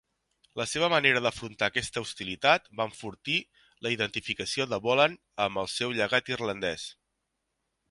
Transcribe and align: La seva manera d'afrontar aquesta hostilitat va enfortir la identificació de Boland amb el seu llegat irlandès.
La 0.59 0.65
seva 0.69 0.87
manera 0.93 1.19
d'afrontar 1.25 1.67
aquesta 1.71 2.03
hostilitat 2.05 2.65
va 2.79 2.87
enfortir 2.91 3.37
la 3.87 3.93
identificació 3.97 4.69
de 4.73 4.81
Boland 4.89 5.23
amb 5.47 5.63
el 5.65 5.73
seu 5.77 5.97
llegat 6.01 6.35
irlandès. 6.37 6.91